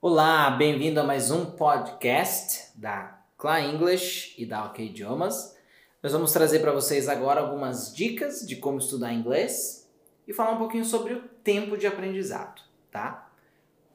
[0.00, 5.56] Olá, bem-vindo a mais um podcast da Cla English e da OK Idiomas.
[6.00, 9.90] Nós vamos trazer para vocês agora algumas dicas de como estudar inglês
[10.24, 13.28] e falar um pouquinho sobre o tempo de aprendizado, tá?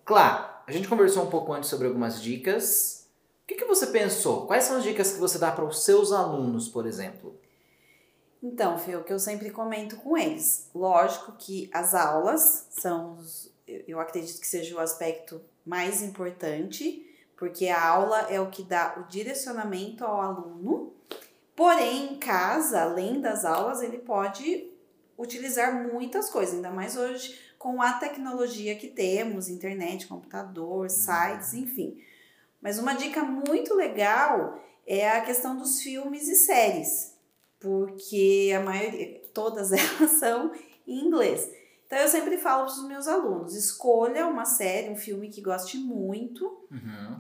[0.04, 3.10] Claro, a gente conversou um pouco antes sobre algumas dicas.
[3.46, 4.46] O que, que você pensou?
[4.46, 7.40] Quais são as dicas que você dá para os seus alunos, por exemplo?
[8.44, 10.70] Então, Fê, o que eu sempre comento com eles.
[10.76, 13.18] Lógico que as aulas são,
[13.68, 18.96] eu acredito que seja o aspecto mais importante, porque a aula é o que dá
[19.00, 20.94] o direcionamento ao aluno.
[21.56, 24.72] Porém, em casa, além das aulas, ele pode
[25.18, 31.98] utilizar muitas coisas, ainda mais hoje com a tecnologia que temos, internet, computador, sites, enfim.
[32.62, 37.18] Mas uma dica muito legal é a questão dos filmes e séries,
[37.62, 40.52] porque a maioria, todas elas são
[40.86, 41.50] em inglês.
[41.94, 45.78] Então eu sempre falo para os meus alunos: escolha uma série, um filme que goste
[45.78, 47.20] muito Uhum.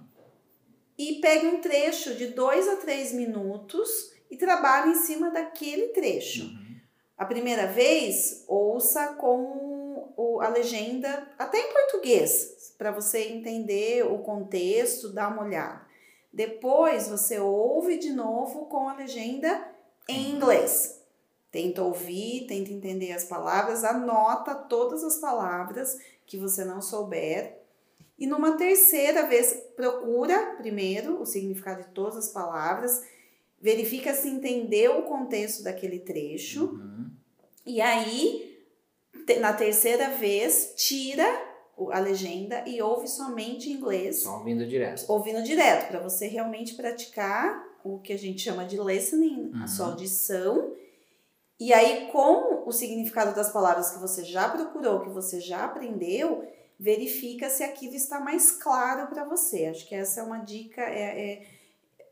[0.97, 6.45] e pegue um trecho de dois a três minutos e trabalhe em cima daquele trecho.
[6.45, 6.77] Uhum.
[7.15, 15.13] A primeira vez, ouça com a legenda até em português, para você entender o contexto,
[15.13, 15.85] dar uma olhada.
[16.33, 19.67] Depois, você ouve de novo com a legenda
[20.09, 21.02] em inglês.
[21.53, 25.95] Tenta ouvir, tenta entender as palavras, anota todas as palavras
[26.25, 27.59] que você não souber.
[28.17, 33.03] E numa terceira vez, procura primeiro o significado de todas as palavras,
[33.61, 36.65] verifica se entendeu o contexto daquele trecho.
[36.65, 37.11] Uhum.
[37.67, 38.57] E aí,
[39.39, 41.23] na terceira vez, tira
[41.91, 45.05] a legenda e ouve somente em inglês, Só ouvindo direto.
[45.07, 49.63] ouvindo direto, para você realmente praticar o que a gente chama de listening, Uhum.
[49.63, 50.73] a sua audição.
[51.59, 56.45] E aí, com o significado das palavras que você já procurou, que você já aprendeu,
[56.79, 59.67] verifica se aquilo está mais claro para você.
[59.67, 60.81] Acho que essa é uma dica.
[60.81, 61.47] É, é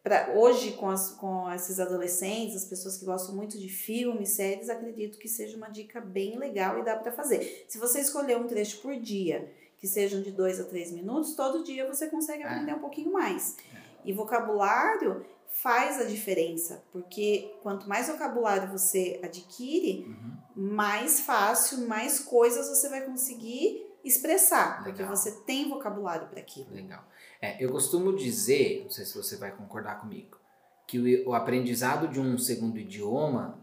[0.04, 4.70] pra, hoje, com, as, com esses adolescentes, as pessoas que gostam muito de filmes, séries,
[4.70, 7.66] acredito que seja uma dica bem legal e dá para fazer.
[7.68, 11.64] Se você escolher um trecho por dia, que sejam de dois a três minutos, todo
[11.64, 12.46] dia você consegue É.
[12.46, 13.58] aprender um pouquinho mais.
[14.06, 20.38] E vocabulário faz a diferença, porque quanto mais vocabulário você adquire, Uhum.
[20.56, 25.16] mais fácil, mais coisas você vai conseguir expressar, porque Legal.
[25.16, 26.74] você tem vocabulário para aquilo.
[26.74, 27.04] Legal.
[27.42, 30.38] É, eu costumo dizer, não sei se você vai concordar comigo,
[30.88, 33.60] que o, o aprendizado de um segundo idioma,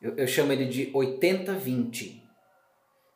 [0.00, 2.22] eu, eu chamo ele de 80-20.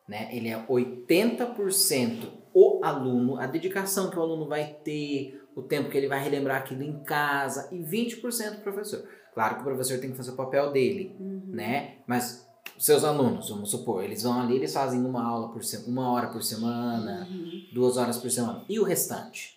[0.07, 0.29] Né?
[0.37, 5.97] Ele é 80% o aluno, a dedicação que o aluno vai ter, o tempo que
[5.97, 9.05] ele vai relembrar aquilo em casa, e 20% o professor.
[9.33, 11.43] Claro que o professor tem que fazer o papel dele, Uhum.
[11.49, 11.97] né?
[12.07, 12.47] Mas
[12.79, 16.43] seus alunos, vamos supor, eles vão ali, eles fazem uma aula por uma hora por
[16.43, 17.51] semana, Uhum.
[17.73, 18.65] duas horas por semana.
[18.69, 19.55] E o restante?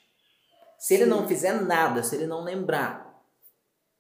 [0.80, 1.10] Se ele Sim.
[1.10, 3.08] não fizer nada, se ele não lembrar,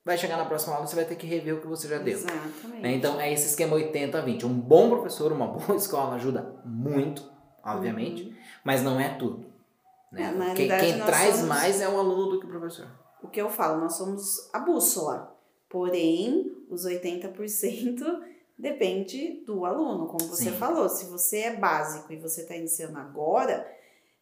[0.05, 1.97] vai chegar na próxima aula e você vai ter que rever o que você já
[1.97, 2.13] deu.
[2.13, 2.81] Exatamente.
[2.81, 2.95] Né?
[2.95, 4.45] Então é esse esquema 80-20.
[4.45, 7.29] Um bom professor, uma boa escola ajuda muito,
[7.63, 8.33] obviamente, Uhum.
[8.63, 9.46] mas não é tudo.
[10.11, 10.23] Né?
[10.51, 12.87] É, quem quem traz somos- mais é o aluno do que o professor.
[13.21, 15.35] O que eu falo, nós somos a bússola.
[15.69, 18.03] Porém, os 80%
[18.57, 20.57] depende do aluno, como você Sim.
[20.57, 20.87] falou.
[20.89, 23.69] Se você é básico e você está iniciando agora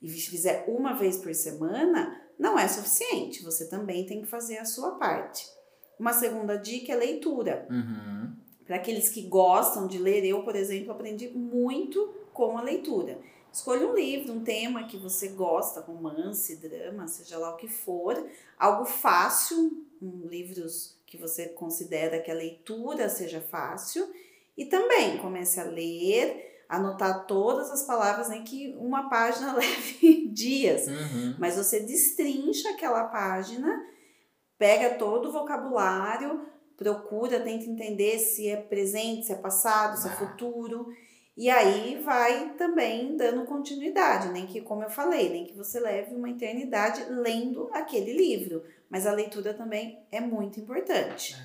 [0.01, 3.43] e fizer uma vez por semana, não é suficiente.
[3.43, 5.45] Você também tem que fazer a sua parte.
[5.99, 7.65] Uma segunda dica é leitura.
[7.69, 8.33] Uhum.
[8.65, 13.19] Para aqueles que gostam de ler, eu, por exemplo, aprendi muito com a leitura.
[13.55, 18.21] Escolha um livro, um tema que você gosta, romance, drama, seja lá o que for,
[18.59, 19.71] algo fácil,
[20.01, 24.05] um, livros que você considera que a leitura seja fácil,
[24.57, 30.87] e também comece a ler, anotar todas as palavras, nem que uma página leve dias,
[30.87, 31.35] Uhum.
[31.39, 33.85] mas você destrincha aquela página,
[34.57, 36.41] pega todo o vocabulário,
[36.75, 40.15] procura, tenta entender se é presente, se é passado, se é Ah.
[40.17, 40.87] futuro.
[41.37, 46.15] E aí vai também dando continuidade, nem que, como eu falei, nem que você leve
[46.15, 48.63] uma eternidade lendo aquele livro.
[48.89, 51.35] Mas a leitura também é muito importante.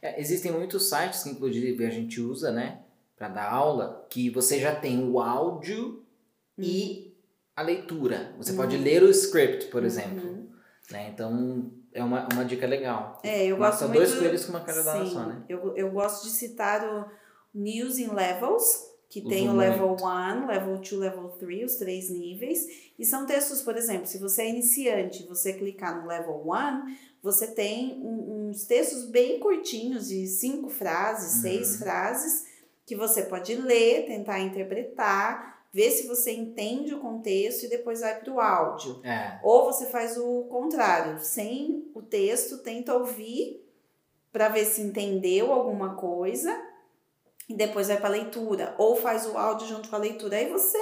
[0.00, 2.80] É, existem muitos sites que inclusive a gente usa, né,
[3.16, 6.02] para dar aula, que você já tem o áudio
[6.58, 7.14] e
[7.54, 8.34] a leitura.
[8.38, 8.82] Você pode Uhum.
[8.82, 10.26] ler o script, por exemplo.
[10.26, 10.48] Uhum.
[10.90, 11.10] Né?
[11.12, 13.20] Então é uma, uma dica legal.
[13.22, 13.94] É, eu gosto muito...
[13.94, 15.42] dois coelhos com uma cajadada Sim, só, né?
[15.48, 17.04] eu, eu gosto de citar o
[17.54, 20.04] News in Levels, que tem o Level muito.
[20.04, 22.66] 1, Level 2, Level 3, os três níveis.
[22.98, 26.94] E são textos, por exemplo, se você é iniciante e você clicar no Level 1,
[27.22, 31.42] você tem um- uns textos bem curtinhos, de cinco frases, Uhum.
[31.42, 32.44] seis frases,
[32.84, 38.18] que você pode ler, tentar interpretar, vê se você entende o contexto e depois vai
[38.20, 39.00] para o áudio.
[39.04, 39.38] É.
[39.42, 43.60] Ou você faz o contrário, sem o texto, tenta ouvir
[44.32, 46.54] para ver se entendeu alguma coisa
[47.48, 48.74] e depois vai para a leitura.
[48.78, 50.36] Ou faz o áudio junto com a leitura.
[50.36, 50.78] Aí você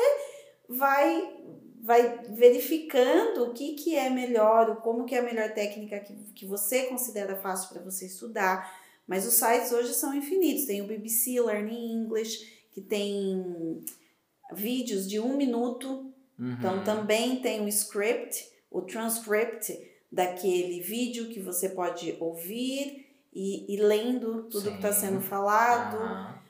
[0.69, 1.43] vai
[1.82, 6.47] vai verificando o que, que é melhor, como que é a melhor técnica que, que
[6.47, 8.81] você considera fácil para você estudar.
[9.06, 10.64] Mas os sites hoje são infinitos.
[10.64, 13.85] Tem o BBC Learning English, que tem
[14.53, 16.12] vídeos de um minuto.
[16.38, 16.53] Uhum.
[16.53, 19.76] Então também tem o script, o transcript
[20.11, 25.06] daquele vídeo que você pode ouvir e, e lendo tudo que está Sim.
[25.09, 26.42] sendo falado Aham.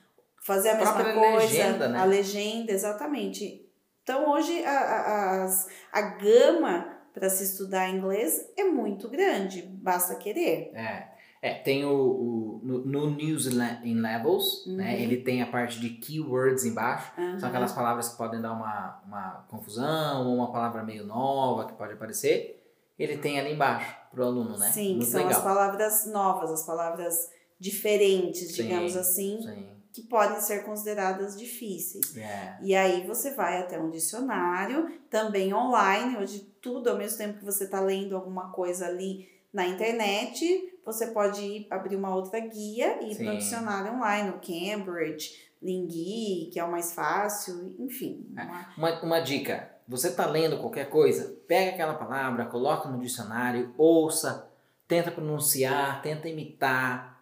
[0.43, 1.99] Fazer a A mesma coisa, legenda, né?
[1.99, 3.65] a legenda, exatamente.
[4.03, 10.15] Então hoje a, a, as- a gama para se estudar inglês é muito grande, basta
[10.15, 10.71] querer.
[10.73, 11.13] É.
[11.45, 14.93] É, tem o, o no, no News in Levels, né?
[14.93, 14.99] Uhum.
[15.01, 17.11] Ele tem a parte de keywords embaixo.
[17.17, 17.37] Aham.
[17.37, 21.73] São aquelas palavras que podem dar uma, uma confusão ou uma palavra meio nova que
[21.73, 22.63] pode aparecer.
[22.97, 24.71] Ele tem ali embaixo pro aluno, né?
[24.71, 25.37] Sim, Muito são legal.
[25.37, 27.29] as palavras novas, as palavras
[27.59, 29.67] diferentes, Sim, digamos assim, Sim.
[29.93, 32.17] Que podem ser consideradas difíceis.
[32.17, 32.57] É.
[32.61, 37.45] E aí você vai até um dicionário, também online, hoje tudo ao mesmo tempo que
[37.45, 43.03] você está lendo alguma coisa ali na internet, você pode ir abrir uma outra guia
[43.03, 45.31] e ir para um dicionário online, o Cambridge,
[45.61, 48.25] Lingui, que é o mais fácil, enfim.
[48.35, 48.41] É.
[48.43, 53.73] uma- Uma, uma dica: você tá lendo qualquer coisa, pega aquela palavra, coloca no dicionário,
[53.77, 54.49] ouça,
[54.87, 57.12] tenta pronunciar, tenta imitar,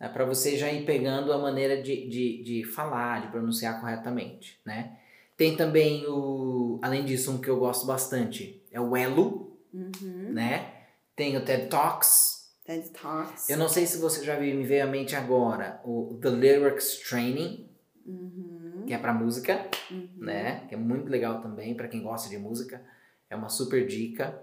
[0.00, 4.58] né, para você já ir pegando a maneira de, de, de falar, de pronunciar corretamente,
[4.64, 4.96] né?
[5.36, 10.30] Tem também o, além disso, um que eu gosto bastante, é o Elo, Uhum.
[10.32, 10.72] né?
[11.14, 12.50] Tem o TED Talks.
[12.64, 13.48] TED Talks.
[13.48, 16.96] Eu não sei se você já viu, me veio à mente agora, o The Lyrics
[17.08, 17.70] Training,
[18.04, 18.84] Uhum.
[18.86, 20.08] que é para música, Uhum.
[20.16, 20.64] né?
[20.68, 22.82] Que é muito legal também para quem gosta de música.
[23.30, 24.42] É uma super dica.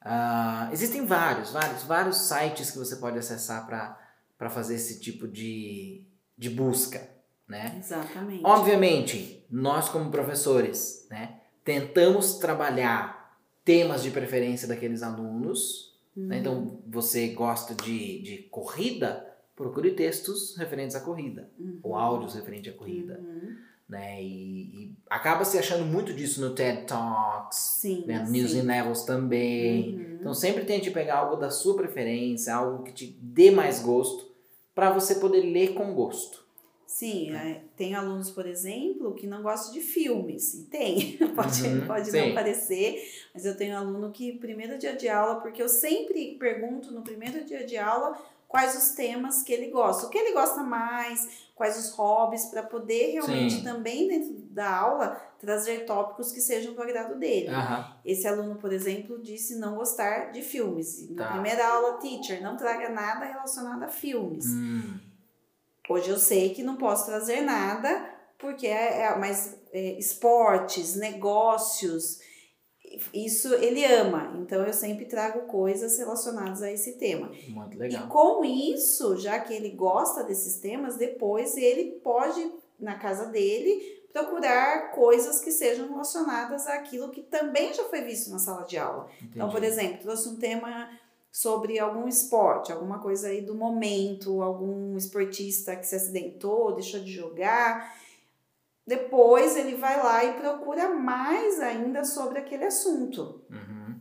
[0.00, 3.98] Ah, existem vários, vários, vários sites que você pode acessar para
[4.50, 6.02] fazer esse tipo de,
[6.36, 7.08] de busca,
[7.48, 7.76] né?
[7.78, 8.42] Exatamente.
[8.44, 15.92] Obviamente, nós como professores, né, tentamos trabalhar temas de preferência daqueles alunos.
[16.16, 16.38] né?
[16.38, 21.48] Então, você gosta de, de corrida, procure textos referentes à corrida,
[21.82, 23.56] ou áudios referentes à corrida Uhum.
[23.88, 24.22] né?
[24.22, 24.26] E,
[24.86, 28.18] e acaba se achando muito disso no TED Talks, Sim, né?
[28.20, 28.32] no sim.
[28.32, 29.94] News in Levels também.
[29.94, 30.16] Uhum.
[30.20, 34.31] Então sempre tente pegar algo da sua preferência, algo que te dê mais gosto,
[34.74, 36.42] para você poder ler com gosto.
[36.86, 40.52] Sim, é, tem alunos, por exemplo, que não gostam de filmes.
[40.54, 42.18] E tem, pode, Uhum, pode sim.
[42.28, 43.02] não parecer,
[43.32, 47.44] mas eu tenho aluno que, primeiro dia de aula, porque eu sempre pergunto no primeiro
[47.44, 48.20] dia de aula
[48.52, 52.62] quais os temas que ele gosta, o que ele gosta mais, quais os hobbies, para
[52.62, 53.64] poder realmente Sim.
[53.64, 57.48] também, dentro da aula, trazer tópicos que sejam do agrado dele.
[57.48, 57.96] Aham.
[58.04, 61.08] Esse aluno, por exemplo, disse não gostar de filmes.
[61.12, 61.30] Na Tá.
[61.32, 64.44] primeira aula, teacher, não traga nada relacionado a filmes.
[64.44, 65.00] Hum,
[65.88, 68.08] Hoje eu sei que não posso trazer nada,
[68.38, 72.20] porque é, é mais é, esportes, negócios,
[73.12, 74.34] isso ele ama.
[74.40, 77.30] Então eu sempre trago coisas relacionadas a esse tema.
[77.48, 78.08] muito E legal.
[78.08, 84.90] com isso, já que ele gosta desses temas, depois ele pode, na casa dele, procurar
[84.92, 89.08] coisas que sejam relacionadas àquilo que também já foi visto na sala de aula.
[89.22, 89.72] Então, por Entendi.
[89.72, 90.90] exemplo, trouxe um tema
[91.30, 97.10] sobre algum esporte, alguma coisa aí do momento, algum esportista que se acidentou, deixou de
[97.10, 97.96] jogar.
[98.86, 103.44] Depois ele vai lá e procura mais ainda sobre aquele assunto.
[103.48, 104.00] Uhum.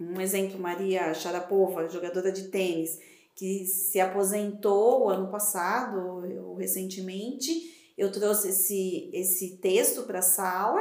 [0.00, 2.98] Um exemplo, Maria Sharapova, jogadora de tênis,
[3.34, 5.98] que se aposentou ano passado
[6.44, 7.50] ou recentemente.
[7.96, 10.80] Eu trouxe esse, esse texto para a sala,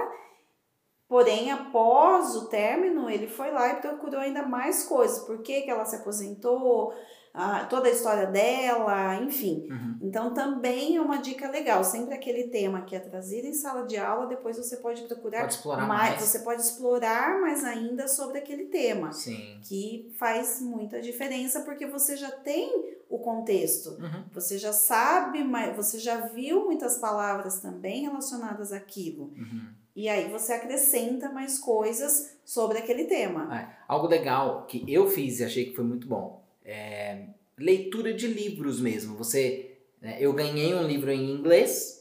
[1.07, 5.19] porém, após o término, ele foi lá e procurou ainda mais coisas.
[5.19, 6.93] Por que, que ela se aposentou,
[7.33, 9.67] ah, toda a história dela, enfim.
[9.69, 9.97] Uhum.
[10.01, 11.83] Então, também é uma dica legal.
[11.83, 15.53] Sempre aquele tema que é trazido em sala de aula, depois você pode procurar Pode
[15.53, 16.21] explorar mais.
[16.21, 19.59] Você pode explorar mais ainda sobre aquele tema Sim.
[19.63, 23.91] que faz muita diferença porque você já tem o contexto.
[23.91, 24.25] Uhum.
[24.33, 29.33] Você já sabe, mas você já viu muitas palavras também relacionadas àquilo.
[29.37, 29.69] Uhum.
[29.95, 33.57] E aí você acrescenta mais coisas sobre aquele tema.
[33.57, 37.27] É, algo legal que eu fiz e achei que foi muito bom é
[37.57, 39.15] leitura de livros mesmo.
[39.17, 41.99] Você, né, eu ganhei um livro em inglês,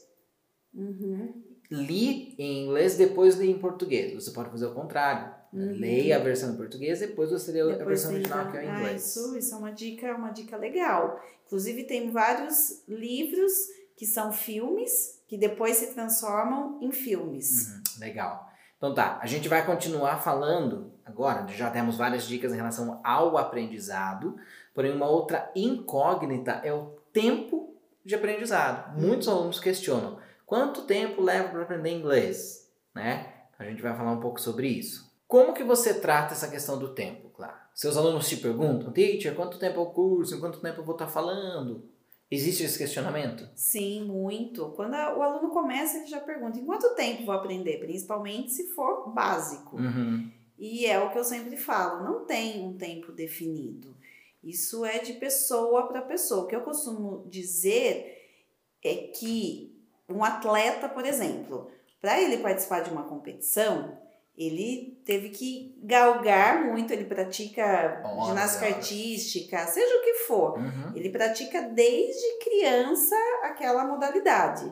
[0.73, 1.33] Uhum.
[1.69, 4.13] li em inglês, depois li em português.
[4.13, 5.33] Você pode fazer o contrário.
[5.53, 5.73] Uhum.
[5.73, 8.57] Leia a versão em português, depois você lê a Depois versão tem original já- que
[8.57, 9.05] é em ah, inglês.
[9.05, 11.21] isso, isso é uma dica, uma dica legal.
[11.45, 13.51] Inclusive tem vários livros
[13.97, 17.67] que são filmes que depois se transformam em filmes.
[17.67, 18.49] Uhum, legal.
[18.77, 23.37] Então tá, a gente vai continuar falando agora, já temos várias dicas em relação ao
[23.37, 24.35] aprendizado,
[24.73, 28.99] porém uma outra incógnita é o tempo de aprendizado.
[28.99, 32.71] Muitos alunos questionam, quanto tempo leva para aprender inglês?
[32.95, 33.27] Né?
[33.59, 35.11] A gente vai falar um pouco sobre isso.
[35.27, 37.55] Como que você trata essa questão do tempo, claro?
[37.73, 40.39] Seus alunos te perguntam, teacher, quanto tempo é o curso?
[40.39, 41.89] Quanto tempo eu vou estar falando?
[42.29, 43.47] Existe esse questionamento?
[43.55, 44.69] Sim, muito.
[44.69, 47.77] Quando a, o aluno começa, ele já pergunta: em quanto tempo vou aprender?
[47.79, 49.75] Principalmente se for básico.
[49.75, 50.31] Uhum.
[50.61, 53.97] E é o que eu sempre falo: não tem um tempo definido.
[54.43, 56.43] Isso é de pessoa para pessoa.
[56.43, 58.29] O que eu costumo dizer
[58.83, 59.75] é que
[60.07, 63.97] um atleta, por exemplo, para ele participar de uma competição,
[64.37, 70.59] ele teve que galgar muito, ele pratica ginástica artística, seja o que for.
[70.59, 70.95] Uhum.
[70.95, 74.71] Ele pratica desde criança aquela modalidade.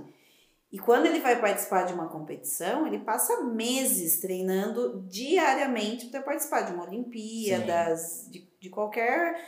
[0.72, 6.62] E quando ele vai participar de uma competição, ele passa meses treinando diariamente para participar
[6.62, 9.44] de uma Olimpíadas, de, de qualquer,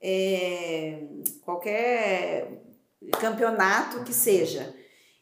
[0.00, 1.02] é,
[1.42, 2.62] qualquer
[3.18, 4.74] campeonato que seja.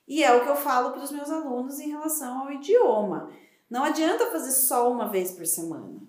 [0.08, 3.30] E é o que eu falo para os meus alunos em relação ao idioma.
[3.70, 6.02] Não adianta fazer só uma vez por semana.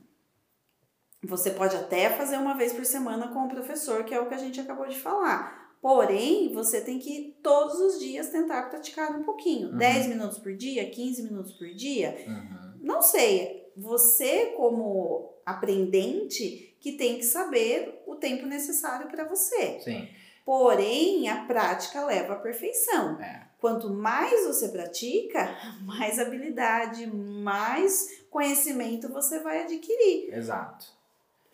[1.24, 4.34] Você pode até fazer uma vez por semana com o professor, que é o que
[4.34, 5.65] a gente acabou de falar.
[5.86, 9.70] Porém, você tem que todos os dias tentar praticar um pouquinho.
[9.70, 9.78] Uhum.
[9.78, 12.26] 10 minutos por dia, 15 minutos por dia.
[12.28, 12.80] Uhum.
[12.82, 13.72] Não sei.
[13.78, 19.80] Você, como aprendente, que tem que saber o tempo necessário para você.
[19.80, 20.10] Sim.
[20.44, 23.22] Porém, a prática leva à perfeição.
[23.22, 23.48] É.
[23.60, 30.34] Quanto mais você pratica, mais habilidade, mais conhecimento você vai adquirir.
[30.34, 30.95] Exato.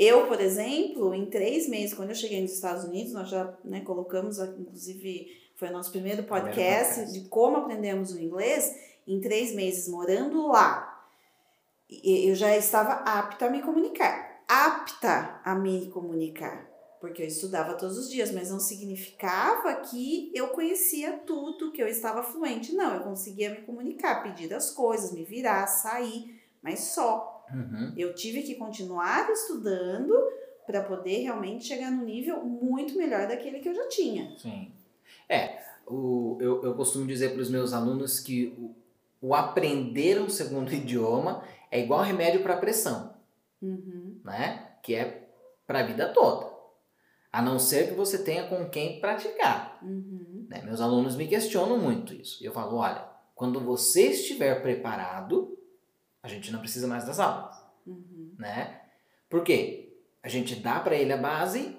[0.03, 3.81] Eu, por exemplo, em três meses, quando eu cheguei nos Estados Unidos, nós já né,
[3.81, 7.19] colocamos, inclusive, foi o nosso primeiro podcast, Primeiro podcast.
[7.21, 8.75] de como aprendemos o inglês.
[9.07, 11.07] Em três meses morando lá,
[12.03, 14.41] eu já estava apta a me comunicar.
[14.47, 16.67] Apta a me comunicar.
[16.99, 21.87] Porque eu estudava todos os dias, mas não significava que eu conhecia tudo, que eu
[21.87, 22.73] estava fluente.
[22.73, 27.30] Não, eu conseguia me comunicar, pedir as coisas, me virar, sair, mas só.
[27.53, 27.93] Uhum.
[27.97, 30.13] Eu tive que continuar estudando
[30.65, 34.33] para poder realmente chegar no nível muito melhor daquele que eu já tinha.
[34.37, 34.71] Sim.
[35.27, 38.75] É, o, eu, eu costumo dizer para os meus alunos que o,
[39.29, 43.13] o aprender um segundo idioma é igual remédio para pressão,
[43.61, 44.19] Uhum.
[44.23, 44.69] né?
[44.81, 45.27] Que é
[45.67, 46.49] para a vida toda.
[47.31, 49.79] A não ser que você tenha com quem praticar.
[49.81, 50.45] Uhum.
[50.49, 50.61] né?
[50.63, 52.43] Meus alunos me questionam muito isso.
[52.43, 53.05] Eu falo, olha,
[53.35, 55.50] quando você estiver preparado,
[56.23, 58.33] a gente não precisa mais das aulas, Uhum.
[58.37, 58.81] né?
[59.29, 59.97] Por quê?
[60.23, 61.77] A gente dá para ele a base,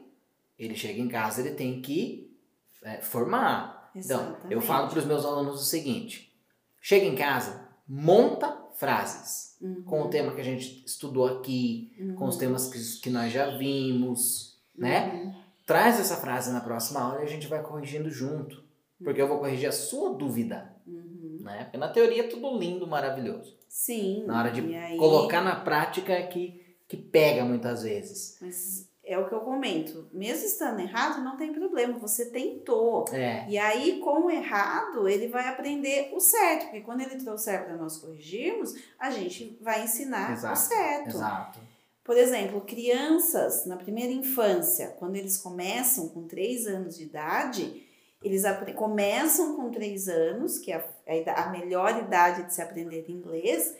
[0.59, 2.35] ele chega em casa, ele tem que
[2.83, 3.91] é, formar.
[3.95, 4.67] Então, eu Exatamente.
[4.67, 6.35] falo para os meus alunos o seguinte:
[6.81, 9.83] chega em casa, monta frases Uhum.
[9.85, 13.57] com o tema que a gente estudou aqui, com os temas que, que nós já
[13.57, 15.13] vimos, né?
[15.15, 15.35] Uhum.
[15.65, 18.61] Traz essa frase na próxima aula e a gente vai corrigindo junto.
[19.05, 21.39] Porque eu vou corrigir a sua dúvida, Uhum.
[21.43, 21.65] né?
[21.65, 23.57] Porque na teoria é tudo lindo, maravilhoso.
[23.77, 24.25] Sim.
[24.27, 28.37] Na hora de aí- colocar na prática é que, que pega muitas vezes.
[28.39, 30.07] Mas é o que eu comento.
[30.13, 31.99] Mesmo estando errado, não tem problema.
[31.99, 33.07] Você tentou.
[33.11, 36.65] É, E aí, com o errado, ele vai aprender o certo.
[36.65, 41.09] Porque quando ele trouxer para nós corrigirmos, a gente vai ensinar Exato, o certo.
[41.09, 41.59] exato.
[42.05, 47.87] Por exemplo, crianças na primeira infância, quando eles começam com 3 anos de idade,
[48.23, 48.43] eles
[48.77, 53.05] começam com 3 anos, que é a, a ida- a melhor idade de se aprender
[53.09, 53.75] inglês,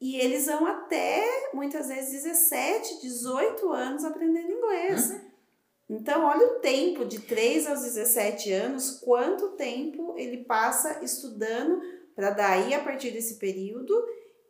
[0.00, 5.20] e eles vão até muitas vezes 17, 18 anos aprendendo inglês.
[5.88, 11.80] Então, olha o tempo de 3 aos 17 anos, quanto tempo ele passa estudando
[12.14, 13.94] para daí, a partir desse período,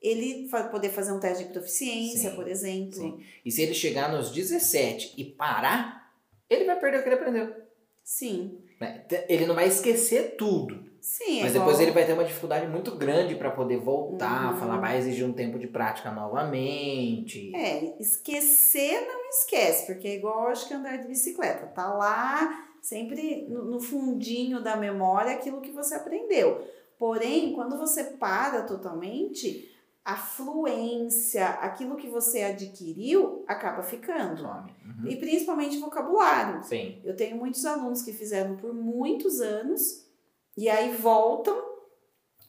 [0.01, 2.95] ele poder fazer um teste de proficiência, Sim, por exemplo.
[2.95, 3.25] Sim.
[3.45, 6.13] E se ele chegar nos 17 e parar,
[6.49, 7.55] ele vai perder o que ele aprendeu.
[8.05, 8.59] Sim.
[8.81, 9.05] Né?
[9.29, 10.85] Ele não vai esquecer tudo.
[11.01, 14.53] Sim, é Mas igual- depois ele vai ter uma dificuldade muito grande para poder voltar,
[14.55, 14.59] Uhum.
[14.59, 17.55] falar, vai exigir um tempo de prática novamente.
[17.55, 21.67] É, esquecer não esquece, porque é igual acho que andar de bicicleta.
[21.67, 26.65] Tá lá sempre no fundinho da memória aquilo que você aprendeu.
[26.99, 29.76] Porém, quando você para totalmente,
[30.07, 34.45] a fluência, aquilo que você adquiriu, acaba ficando.
[34.45, 35.09] Uhum.
[35.09, 36.63] E principalmente vocabulário.
[36.63, 37.01] Sim.
[37.05, 40.07] Eu tenho muitos alunos que fizeram por muitos anos
[40.57, 41.61] e aí voltam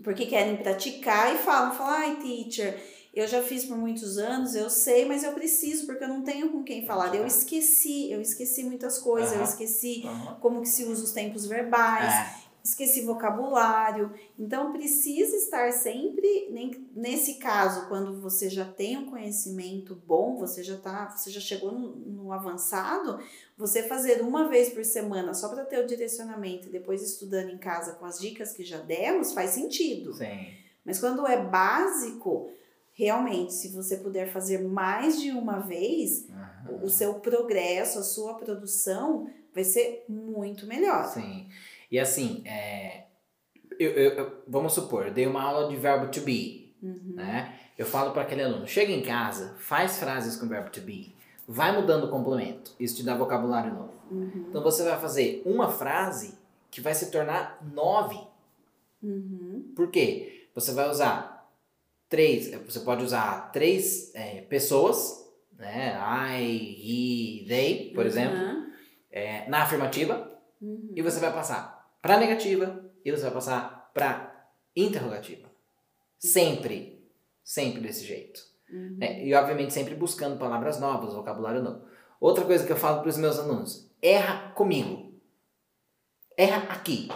[0.03, 2.79] porque querem praticar e falam, falam, ai teacher,
[3.11, 6.51] eu já fiz por muitos anos, eu sei, mas eu preciso porque eu não tenho
[6.51, 7.15] com quem falar.
[7.15, 9.49] Eu esqueci, eu esqueci muitas coisas, eu Aham.
[9.49, 10.35] esqueci Uhum.
[10.39, 12.13] como que se usa os tempos verbais.
[12.13, 14.11] É, esqueci vocabulário.
[14.37, 16.49] Então precisa estar sempre
[16.95, 21.71] nesse caso, quando você já tem um conhecimento bom, você já tá, você já chegou
[21.71, 23.19] no, no avançado,
[23.57, 27.57] você fazer uma vez por semana só para ter o direcionamento e depois estudando em
[27.57, 30.13] casa com as dicas que já demos, faz sentido.
[30.13, 30.53] Sim.
[30.85, 32.49] Mas quando é básico,
[32.93, 36.83] realmente, se você puder fazer mais de uma vez, uhum.
[36.83, 41.05] o seu progresso, a sua produção vai ser muito melhor.
[41.13, 41.47] Sim.
[41.89, 43.05] E assim, é,
[43.79, 47.13] eu, eu, vamos supor, eu dei uma aula de verbo to be, uhum.
[47.15, 47.53] né?
[47.77, 51.15] Eu falo para aquele aluno, chega em casa, faz frases com verbo to be,
[51.47, 53.93] vai mudando o complemento, isso te dá vocabulário novo.
[54.11, 54.47] Uhum.
[54.49, 56.37] Então você vai fazer uma frase
[56.71, 58.19] que vai se tornar nove.
[59.01, 59.71] Uhum.
[59.75, 60.49] Por quê?
[60.55, 61.47] Você vai usar
[62.09, 65.25] três, você pode usar três é, pessoas,
[65.57, 65.97] né?
[66.41, 68.37] I, he, they, por exemplo,
[69.11, 70.31] é, na afirmativa,
[70.95, 71.76] e você vai passar
[72.07, 75.49] para negativa e você vai passar para interrogativa.
[76.17, 77.05] Sempre.
[77.43, 78.39] Sempre desse jeito.
[78.71, 78.97] Uhum.
[79.01, 81.81] É, e obviamente sempre buscando palavras novas, vocabulário novo.
[82.19, 85.19] Outra coisa que eu falo para os meus alunos: erra comigo.
[86.37, 87.09] Erra aqui.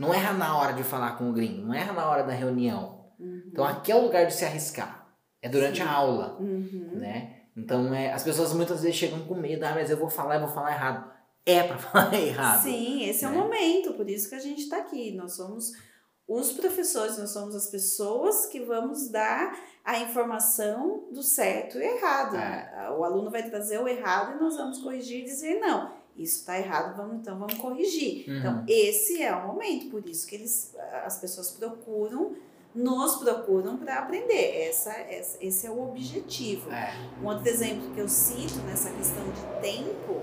[0.00, 3.12] Não erra na hora de falar com o gringo, não erra na hora da reunião.
[3.20, 3.44] Uhum.
[3.46, 5.08] Então aqui é o lugar de se arriscar.
[5.40, 5.84] É durante Sim.
[5.84, 6.90] a aula, uhum.
[6.94, 7.42] né?
[7.56, 10.40] Então é, as pessoas muitas vezes chegam com medo, ah, mas eu vou falar, eu
[10.40, 12.62] vou falar errado é para falar errado.
[12.62, 13.30] Sim, esse né?
[13.30, 13.42] é o né?
[13.42, 15.12] momento, por isso que a gente está aqui.
[15.12, 15.72] Nós somos
[16.26, 22.36] os professores, nós somos as pessoas que vamos dar a informação do certo e errado.
[22.36, 22.90] É.
[22.98, 25.96] O aluno vai trazer o errado e nós vamos corrigir e dizer não.
[26.14, 28.28] Isso está errado, vamos então vamos corrigir.
[28.28, 28.38] Uhum.
[28.38, 32.36] Então esse é o momento, por isso que eles, as pessoas procuram
[32.74, 34.68] nos procuram para aprender.
[34.68, 36.70] Essa, essa, esse é o objetivo.
[36.70, 36.92] É.
[37.22, 40.22] Um outro exemplo que eu cito nessa questão de tempo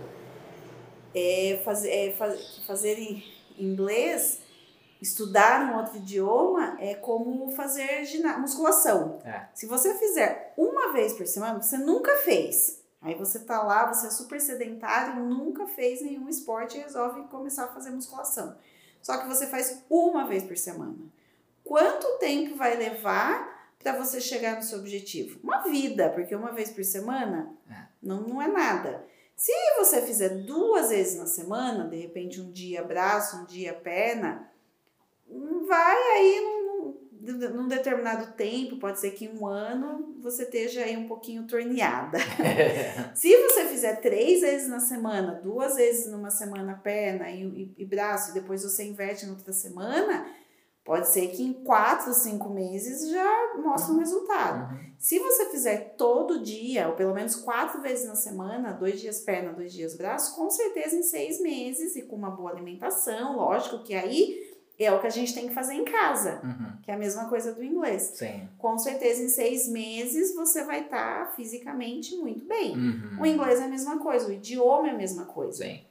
[1.16, 3.24] é, faz, é, faz, fazer em
[3.58, 4.42] inglês,
[5.02, 8.06] estudar um outro idioma é como fazer
[8.38, 9.20] musculação.
[9.24, 9.48] É.
[9.54, 12.84] Se você fizer uma vez por semana, você nunca fez.
[13.02, 17.66] Aí você tá lá, você é super sedentário, nunca fez nenhum esporte e resolve começar
[17.66, 18.58] a fazer musculação.
[19.02, 20.98] Só que você faz uma vez por semana.
[21.64, 25.40] Quanto tempo vai levar para você chegar no seu objetivo?
[25.44, 27.86] Uma vida, porque uma vez por semana é.
[28.02, 29.06] não, não é nada.
[29.36, 34.50] Se você fizer duas vezes na semana, de repente um dia braço, um dia perna,
[35.68, 40.96] vai aí num, num determinado tempo, pode ser que em um ano você esteja aí
[40.96, 42.18] um pouquinho torneada.
[43.14, 47.86] Se você fizer três vezes na semana, duas vezes numa semana perna e, e, e
[47.86, 50.26] braço, e depois você inverte na outra semana,
[50.86, 54.00] Pode ser que em quatro, cinco meses já mostre um uhum.
[54.02, 54.72] resultado.
[54.72, 54.92] Uhum.
[55.00, 59.52] Se você fizer todo dia, ou pelo menos quatro vezes na semana, dois dias perna,
[59.52, 63.96] dois dias braço, com certeza em seis meses e com uma boa alimentação, lógico que
[63.96, 66.80] aí é o que a gente tem que fazer em casa, uhum.
[66.84, 68.12] que é a mesma coisa do inglês.
[68.14, 68.48] Sim.
[68.60, 72.78] Com certeza em seis meses você vai estar tá fisicamente muito bem.
[72.78, 73.22] Uhum.
[73.22, 75.64] O inglês é a mesma coisa, o idioma é a mesma coisa.
[75.64, 75.82] Sim.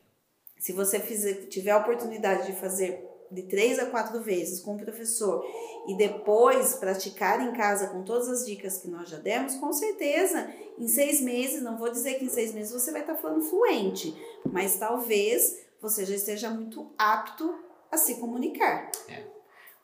[0.56, 4.78] Se você fizer, tiver a oportunidade de fazer de três a quatro vezes com o
[4.78, 5.44] professor
[5.86, 10.48] e depois praticar em casa com todas as dicas que nós já demos, com certeza
[10.78, 14.14] em seis meses, não vou dizer que em seis meses você vai estar falando fluente,
[14.50, 17.54] mas talvez você já esteja muito apto
[17.90, 18.90] a se comunicar.
[19.08, 19.24] É.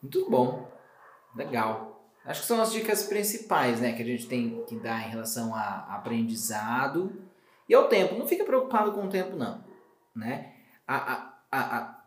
[0.03, 0.67] Muito bom,
[1.37, 1.91] legal.
[2.25, 5.55] Acho que são as dicas principais né, que a gente tem que dar em relação
[5.55, 7.13] a aprendizado
[7.69, 8.15] e ao tempo.
[8.15, 9.65] Não fica preocupado com o tempo, não.
[10.15, 10.55] Né?
[10.87, 10.97] A,
[11.51, 12.00] a, a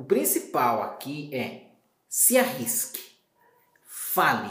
[0.00, 1.64] o principal aqui é
[2.08, 3.02] se arrisque,
[3.84, 4.50] fale,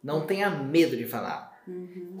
[0.00, 1.60] não tenha medo de falar.
[1.66, 2.16] Uhum.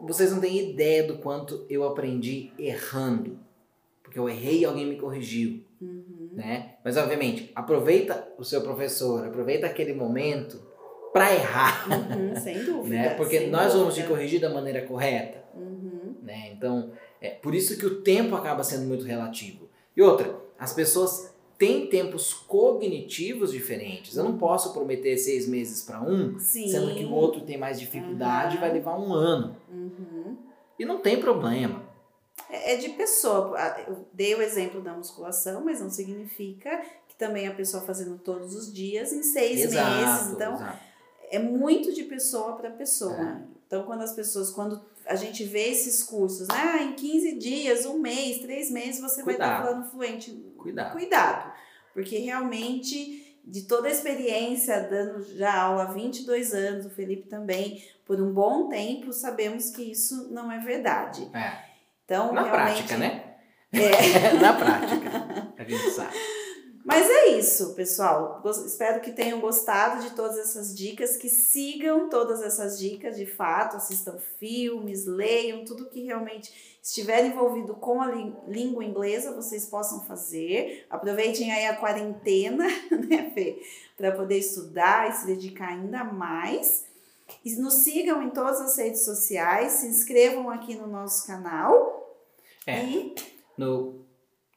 [0.00, 3.38] Vocês não têm ideia do quanto eu aprendi errando,
[4.02, 6.30] porque eu errei e alguém me corrigiu, uhum.
[6.32, 6.74] né?
[6.84, 10.60] Mas obviamente aproveita o seu professor, aproveita aquele momento
[11.12, 13.14] para errar, uhum, sem dúvida, né?
[13.14, 13.78] Porque nós dúvida.
[13.78, 16.16] vamos te corrigir da maneira correta, uhum.
[16.22, 16.50] né?
[16.50, 19.68] Então é por isso que o tempo acaba sendo muito relativo.
[19.96, 24.16] E outra, as pessoas tem tempos cognitivos diferentes.
[24.16, 26.68] Eu não posso prometer seis meses para um, Sim.
[26.68, 29.56] sendo que o outro tem mais dificuldade e vai levar um ano.
[29.70, 30.36] Uhum.
[30.78, 31.82] E não tem problema.
[32.50, 33.58] É, é de pessoa.
[33.88, 38.54] Eu dei o exemplo da musculação, mas não significa que também a pessoa fazendo todos
[38.54, 40.32] os dias em seis exato, meses.
[40.32, 40.78] Então, exato.
[41.30, 43.14] é muito de pessoa para pessoa.
[43.14, 43.56] É.
[43.66, 47.98] Então, quando as pessoas, quando a gente vê esses cursos, ah, em 15 dias, um
[47.98, 49.48] mês, três meses, você Cuidado.
[49.48, 50.30] vai estar falando fluente.
[50.58, 50.92] Cuidado.
[50.92, 51.52] Cuidado.
[51.94, 57.82] Porque realmente, de toda a experiência, dando já aula há 22 anos, o Felipe também,
[58.04, 61.28] por um bom tempo, sabemos que isso não é verdade.
[61.32, 61.52] É.
[62.04, 63.36] Então, Na prática, né?
[63.72, 64.32] É.
[64.40, 66.16] Na prática, a gente sabe.
[66.86, 68.40] Mas é isso, pessoal.
[68.64, 73.76] Espero que tenham gostado de todas essas dicas, que sigam todas essas dicas de fato,
[73.76, 78.12] assistam filmes, leiam, tudo que realmente estiver envolvido com a
[78.46, 80.86] língua inglesa, vocês possam fazer.
[80.88, 82.64] Aproveitem aí a quarentena,
[83.08, 83.60] né, Fê?
[83.96, 86.84] Para poder estudar e se dedicar ainda mais.
[87.44, 92.16] E nos sigam em todas as redes sociais, se inscrevam aqui no nosso canal.
[92.64, 92.84] É.
[92.84, 93.14] E
[93.58, 94.06] no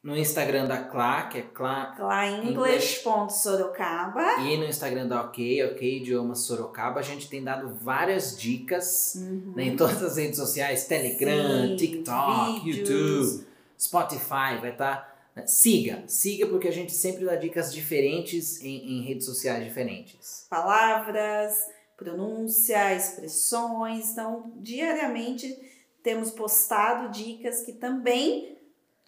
[0.01, 4.39] no Instagram da Clá, que é Clá, Clá English.sorocaba.
[4.39, 9.53] E no Instagram da OK, OK Idiomas Sorocaba, a gente tem dado várias dicas uhum.
[9.55, 12.89] né, em todas as redes sociais, Telegram, Sim, TikTok, vídeos.
[12.89, 13.45] YouTube,
[13.77, 14.95] Spotify, vai estar...
[14.95, 19.65] Tá, né, siga, siga porque a gente sempre dá dicas diferentes em, em redes sociais
[19.65, 20.47] diferentes.
[20.49, 21.55] Palavras,
[21.97, 25.53] pronúncia, expressões, então diariamente
[26.01, 28.58] temos postado dicas que também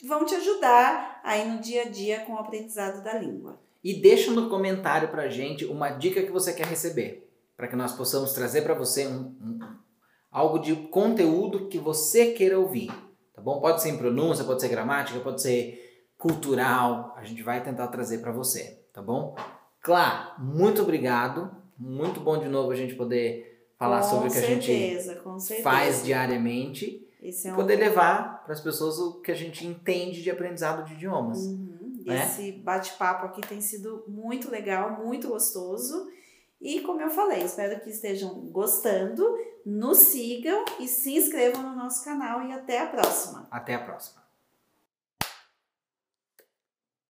[0.08, 3.60] vão te ajudar aí no dia a dia com o aprendizado da língua.
[3.84, 7.94] E deixa no comentário pra gente uma dica que você quer receber, para que nós
[7.94, 9.60] possamos trazer para você um, um,
[10.32, 12.92] algo de conteúdo que você queira ouvir,
[13.34, 13.60] tá bom?
[13.60, 18.20] Pode ser em pronúncia, pode ser gramática, pode ser cultural, a gente vai tentar trazer
[18.20, 19.36] para você, tá bom?
[19.82, 24.38] Claro, muito obrigado, muito bom de novo a gente poder falar com sobre o que
[24.38, 27.56] certeza, a gente faz diariamente é um...
[27.56, 31.40] poder levar para as pessoas o que a gente entende de aprendizado de idiomas.
[31.40, 32.02] Uhum.
[32.06, 32.26] Né?
[32.26, 36.10] Esse bate-papo aqui tem sido muito legal, muito gostoso.
[36.60, 42.04] E como eu falei, espero que estejam gostando, nos sigam e se inscrevam no nosso
[42.04, 43.48] canal e até a próxima.
[43.50, 44.21] Até a próxima.